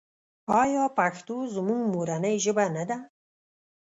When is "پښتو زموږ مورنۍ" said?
0.97-2.35